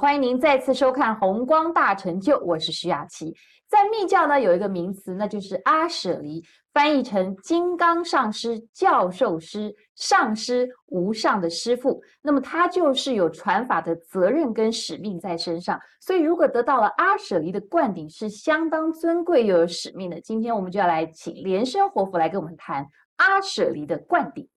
[0.00, 3.36] 欢迎您再次收看《红光大成就》，我是徐雅琪。
[3.68, 6.42] 在密教呢，有一个名词，那就是阿舍离，
[6.72, 12.02] 翻译成金刚上师、教授师、上师、无上的师父。
[12.22, 15.78] 那么他就是有传法的责任跟使命在身上。
[16.00, 20.18] 所以，如果得到了阿舍离的灌顶，是相当尊贵又有使命的。
[20.22, 22.86] 今天我们就要来请莲生活佛来跟我们谈
[23.16, 24.48] 阿舍离的灌顶。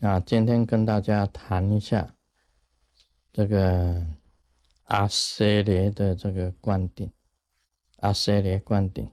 [0.00, 2.08] 啊，今天跟大家谈一下
[3.34, 4.02] 这个。
[4.92, 7.10] 阿舍离的这个灌顶，
[8.00, 9.10] 阿舍离灌顶。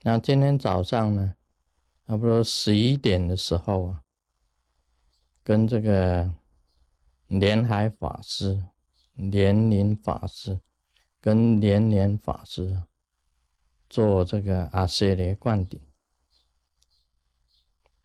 [0.00, 1.36] 那今天早上呢，
[2.06, 4.02] 差不多十一点的时候啊，
[5.42, 6.32] 跟这个
[7.26, 8.64] 莲海法师、
[9.12, 10.58] 莲林法师
[11.20, 12.82] 跟莲莲法师
[13.90, 15.78] 做这个阿舍离灌顶。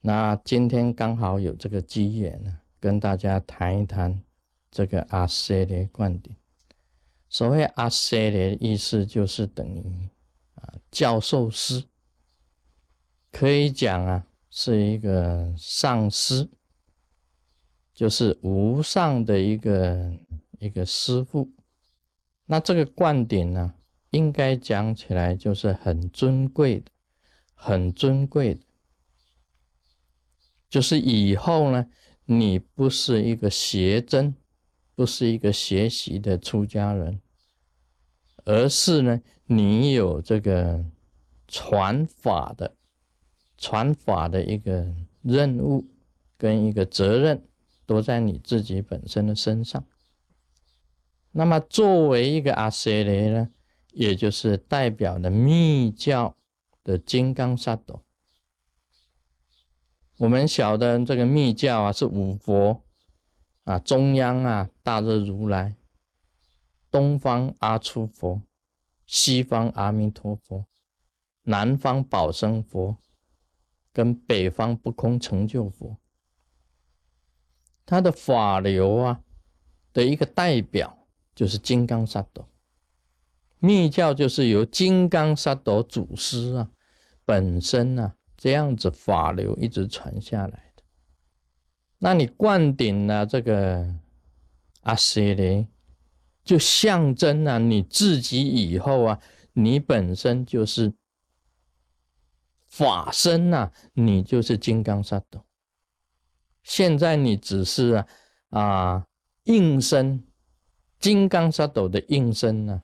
[0.01, 4.21] 那今天刚好有这个机缘呢，跟大家谈一谈。
[4.75, 6.35] 这个阿舍离灌顶，
[7.29, 10.09] 所谓阿舍离的意思就是等于
[10.55, 11.85] 啊教授师，
[13.31, 16.49] 可以讲啊是一个上师，
[17.93, 20.13] 就是无上的一个
[20.59, 21.49] 一个师傅。
[22.45, 23.75] 那这个灌顶呢，
[24.09, 26.91] 应该讲起来就是很尊贵的，
[27.53, 28.61] 很尊贵的，
[30.69, 31.87] 就是以后呢，
[32.25, 34.35] 你不是一个邪真。
[34.95, 37.21] 不是一个学习的出家人，
[38.45, 40.85] 而是呢，你有这个
[41.47, 42.73] 传法的、
[43.57, 44.87] 传法的一个
[45.21, 45.85] 任务
[46.37, 47.43] 跟一个责任，
[47.85, 49.83] 都在你自己本身的身上。
[51.31, 53.49] 那么，作为一个阿舍雷呢，
[53.91, 56.37] 也就是代表的密教
[56.85, 58.01] 的金刚萨埵。
[60.17, 62.84] 我们晓得这个密教啊，是五佛。
[63.65, 65.75] 啊，中央啊，大日如来，
[66.89, 68.41] 东方阿出佛，
[69.05, 70.65] 西方阿弥陀佛，
[71.41, 72.97] 南方宝生佛，
[73.91, 75.97] 跟北方不空成就佛，
[77.87, 79.21] 他的法流啊
[79.91, 82.45] 的一个代表就是金刚萨埵，
[83.57, 86.69] 密教就是由金刚萨埵祖师啊
[87.25, 90.64] 本身啊这样子法流一直传下来。
[92.05, 93.83] 那你灌顶了这个
[94.81, 95.65] 阿舍离，
[96.43, 99.19] 就象征了你自己以后啊，
[99.53, 100.93] 你本身就是
[102.67, 105.41] 法身呐，你就是金刚萨埵。
[106.61, 108.07] 现在你只是啊
[108.49, 109.07] 啊
[109.45, 110.23] 应身，
[110.99, 112.83] 金刚萨埵的应身呢，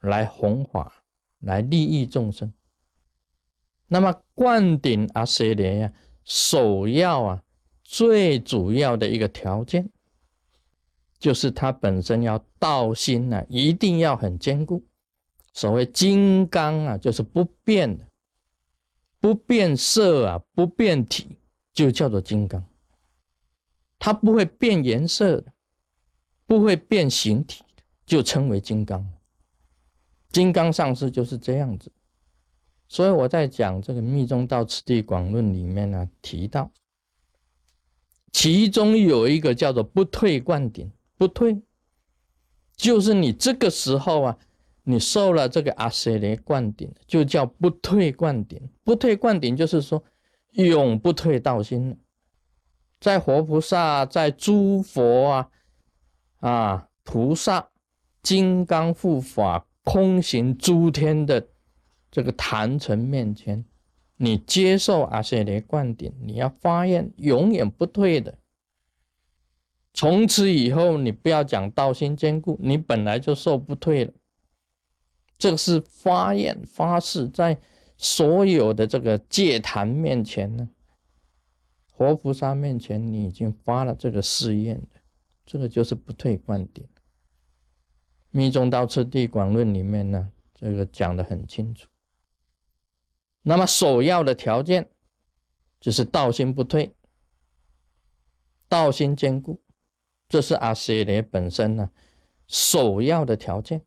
[0.00, 1.04] 来弘法，
[1.38, 2.52] 来利益众生。
[3.86, 5.90] 那么灌顶阿舍离呀，
[6.22, 7.42] 首要啊。
[7.92, 9.90] 最主要的一个条件，
[11.18, 14.86] 就是它本身要道心呢，一定要很坚固。
[15.52, 18.06] 所谓金刚啊，就是不变的，
[19.18, 21.36] 不变色啊，不变体，
[21.72, 22.64] 就叫做金刚。
[23.98, 25.52] 它不会变颜色的，
[26.46, 29.04] 不会变形体的，就称为金刚。
[30.30, 31.90] 金刚上师就是这样子。
[32.86, 36.70] 所以我在讲这个《密宗道次第广论》里面呢，提到。
[38.32, 41.60] 其中有一个叫做不退灌顶，不退，
[42.76, 44.38] 就是你这个时候啊，
[44.84, 48.60] 你受了这个阿舍离灌顶，就叫不退灌顶。
[48.84, 50.02] 不退灌顶就是说，
[50.52, 51.98] 永不退道心
[53.00, 55.48] 在活菩萨，在诸佛啊，
[56.38, 57.68] 啊菩萨，
[58.22, 61.48] 金刚护法，空行诸天的
[62.10, 63.64] 这个坛城面前。
[64.22, 68.36] 你接受阿舍离灌顶，你要发愿永远不退的。
[69.94, 74.12] 从此以后，你不要讲道心坚固，你本来就受不退了。
[75.38, 77.58] 这个是发愿发誓，在
[77.96, 80.68] 所有的这个戒坛面前呢，
[81.90, 85.00] 活菩萨面前，你已经发了这个誓愿的，
[85.46, 86.86] 这个就是不退灌顶。
[88.30, 91.88] 密宗道次第广论里面呢，这个讲的很清楚。
[93.42, 94.90] 那么首要的条件
[95.80, 96.94] 就是道心不退，
[98.68, 99.62] 道心坚固，
[100.28, 101.90] 这是阿舍离本身呢
[102.46, 103.82] 首要的条件，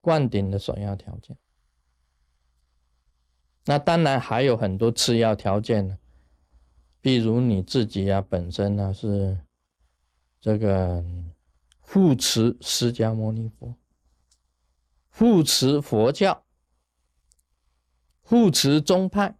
[0.00, 1.36] 灌顶的首要条件。
[3.64, 5.98] 那当然还有很多次要条件呢，
[7.00, 9.36] 比如你自己啊本身呢是
[10.40, 11.04] 这个
[11.80, 13.74] 护持释迦牟尼佛，
[15.08, 16.43] 护持佛教。
[18.24, 19.36] 护持宗派，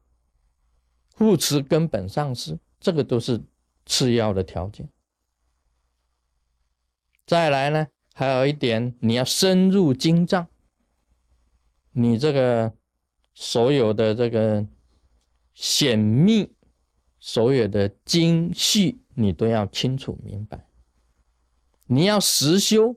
[1.15, 3.43] 护持根本上师，这个都是
[3.87, 4.89] 次要的条件。
[7.27, 10.47] 再来呢，还有一点，你要深入经藏，
[11.93, 12.75] 你这个
[13.33, 14.67] 所有的这个
[15.55, 16.55] 显密，
[17.19, 20.69] 所有的精细，你都要清楚明白。
[21.87, 22.97] 你要实修，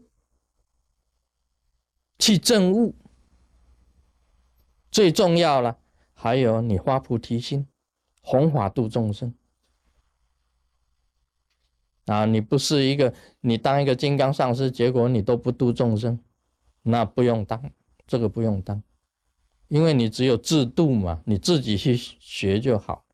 [2.19, 2.94] 去证悟。
[4.98, 5.78] 最重要了，
[6.16, 7.68] 还有你发菩提心，
[8.24, 9.32] 弘法度众生。
[12.06, 16.20] 啊，你不是一个，你当一个金刚上师，结果你都不度众生，
[16.82, 17.72] 那不用当，
[18.08, 18.82] 这个不用当，
[19.68, 23.06] 因为你只有自度嘛，你自己去学就好。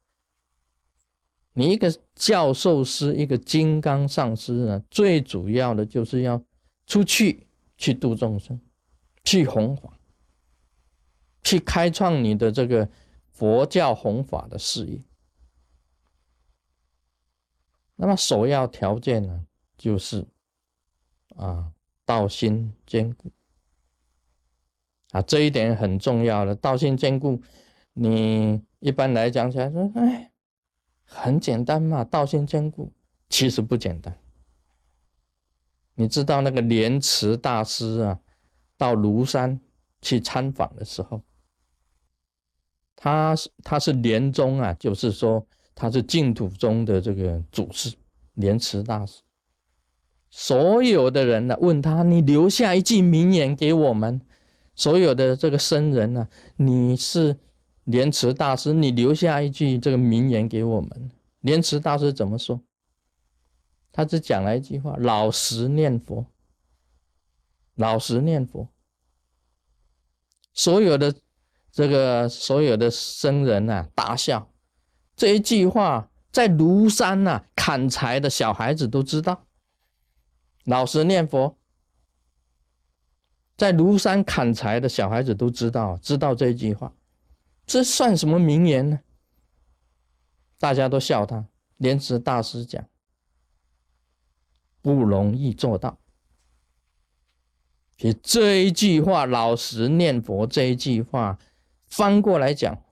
[1.51, 6.41] 你一个教授师，一个金刚上师呢，最主要的就是要
[6.87, 7.45] 出去
[7.75, 8.57] 去度众生，
[9.25, 9.99] 去弘法，
[11.43, 12.87] 去开创你的这个
[13.31, 15.01] 佛教弘法的事业。
[17.95, 19.45] 那么首要条件呢，
[19.77, 20.25] 就是
[21.35, 21.71] 啊，
[22.05, 23.31] 道心坚固
[25.11, 26.55] 啊，这一点很重要的。
[26.55, 27.41] 道心坚固，
[27.93, 30.31] 你一般来讲起来说，哎，
[31.03, 32.91] 很简单嘛，道心坚固，
[33.29, 34.17] 其实不简单。
[35.95, 38.19] 你知道那个莲池大师啊，
[38.75, 39.61] 到庐山
[40.01, 41.21] 去参访的时候，
[42.95, 45.45] 他是他是莲宗啊，就是说。
[45.75, 47.91] 他是净土中的这个祖师
[48.35, 49.23] 莲池大师，
[50.29, 54.21] 所有的人呢问他：“你留下一句名言给我们。”
[54.75, 57.39] 所有的这个僧人呢，你是
[57.85, 61.09] 莲池大师，你留下一句这个名言给我们。
[61.39, 62.61] 莲池大师怎么说？
[63.91, 66.27] 他只讲了一句话：“老实念佛，
[67.73, 68.69] 老实念佛。”
[70.53, 71.15] 所有的
[71.73, 74.47] 这个所有的僧人啊，大笑。
[75.15, 79.47] 这一句话在庐山呐砍柴的小孩子都知道，
[80.65, 81.57] 老实念佛。
[83.57, 86.93] 在庐山砍柴的小孩子都知道，知道这一句话，
[87.65, 88.99] 这算什么名言呢？
[90.59, 91.47] 大家都笑他。
[91.77, 92.87] 莲池大师讲，
[94.81, 95.97] 不容易做到。
[97.97, 101.37] 其实这一句话“老实念佛”这一句话，
[101.95, 102.83] 翻过来讲。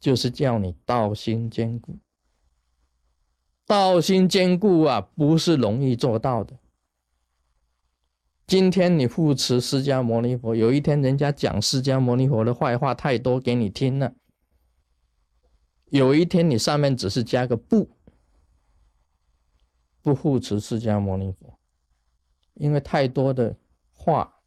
[0.00, 1.98] 就是叫你道心坚固，
[3.66, 6.56] 道心坚固啊，不是容易做到的。
[8.46, 14.14] 今天你护持释迦牟尼佛，有一天人家讲释迦牟尼佛的坏话太多给你听了，
[15.86, 17.90] 有一天你上面只是加个不，
[20.00, 21.58] 不护持释迦牟尼佛，
[22.54, 23.56] 因为太多的
[23.92, 24.42] 话，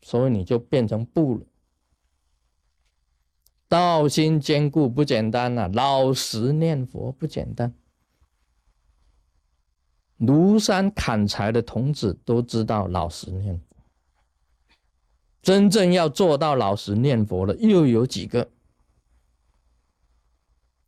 [0.00, 1.44] 所以你就变成不了。
[3.68, 7.74] 道心坚固不简单呐，老实念佛不简单。
[10.20, 13.76] 庐山砍柴的童子都知道老实念佛，
[15.42, 18.48] 真正要做到老实念佛的又有几个？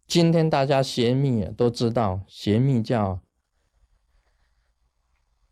[0.06, 3.20] 今天大家学密，都知道学密教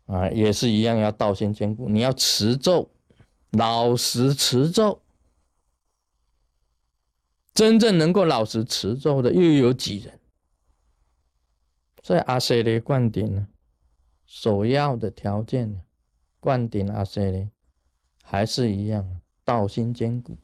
[0.05, 2.89] 啊，也是一样要道心坚固，你要持咒，
[3.51, 5.01] 老实持咒。
[7.55, 10.19] 真正能够老实持咒的又有几人？
[12.03, 13.47] 所以阿舍利灌顶呢，
[14.25, 15.81] 首要的条件呢，
[16.41, 17.49] 灌顶阿舍利
[18.21, 20.37] 还是一样，道心坚固。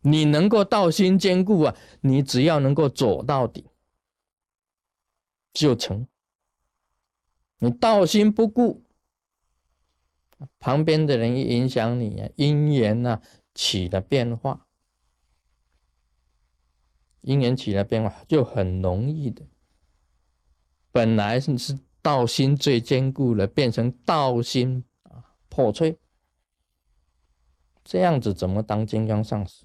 [0.00, 3.70] 你能够道心坚固啊，你只要能够走到底
[5.52, 6.08] 就成。
[7.58, 8.82] 你道心不固，
[10.58, 13.22] 旁边的人一影响你啊，因缘呐。
[13.58, 14.65] 起了变化，
[17.26, 19.44] 因缘起来变化就很容易的。
[20.92, 25.98] 本来是是道心最坚固的，变成道心啊破碎，
[27.82, 29.64] 这样子怎么当金刚上师？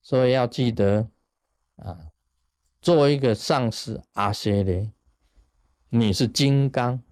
[0.00, 1.10] 所以要记得
[1.76, 2.10] 啊，
[2.80, 4.90] 做一个上师阿些咧，
[5.90, 7.02] 你是金刚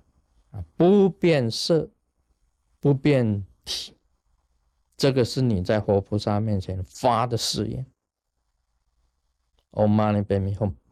[0.53, 1.91] 啊，不变色，
[2.81, 3.95] 不变体。
[4.97, 7.85] 这个是你在活菩萨面前发的誓言。
[9.77, 10.86] Om Mani Padme Hum。